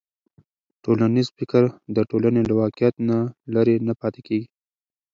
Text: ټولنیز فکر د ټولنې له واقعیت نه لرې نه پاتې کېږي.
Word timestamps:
ټولنیز 0.83 1.27
فکر 1.37 1.63
د 1.95 1.97
ټولنې 2.09 2.41
له 2.49 2.53
واقعیت 2.61 2.95
نه 3.09 3.17
لرې 3.53 3.75
نه 3.87 3.93
پاتې 4.01 4.21
کېږي. 4.27 4.47